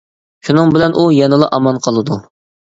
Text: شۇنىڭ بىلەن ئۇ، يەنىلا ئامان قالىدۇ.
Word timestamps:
شۇنىڭ 0.47 0.73
بىلەن 0.77 0.97
ئۇ، 0.97 1.05
يەنىلا 1.19 1.53
ئامان 1.59 1.81
قالىدۇ. 1.87 2.21